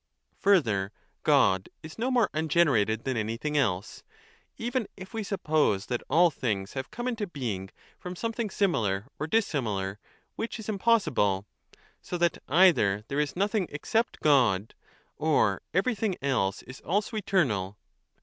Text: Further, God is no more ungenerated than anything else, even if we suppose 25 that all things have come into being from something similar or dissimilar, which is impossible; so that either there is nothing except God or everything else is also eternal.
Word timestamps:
Further, 0.39 0.91
God 1.21 1.69
is 1.83 1.99
no 1.99 2.09
more 2.09 2.31
ungenerated 2.33 3.03
than 3.03 3.15
anything 3.17 3.55
else, 3.55 4.01
even 4.57 4.87
if 4.97 5.13
we 5.13 5.21
suppose 5.21 5.85
25 5.85 5.87
that 5.99 6.05
all 6.11 6.31
things 6.31 6.73
have 6.73 6.89
come 6.89 7.07
into 7.07 7.27
being 7.27 7.69
from 7.99 8.15
something 8.15 8.49
similar 8.49 9.05
or 9.19 9.27
dissimilar, 9.27 9.99
which 10.35 10.57
is 10.57 10.67
impossible; 10.67 11.45
so 12.01 12.17
that 12.17 12.39
either 12.47 13.03
there 13.09 13.19
is 13.19 13.35
nothing 13.35 13.67
except 13.69 14.21
God 14.21 14.73
or 15.17 15.61
everything 15.71 16.17
else 16.19 16.63
is 16.63 16.81
also 16.81 17.17
eternal. 17.17 17.77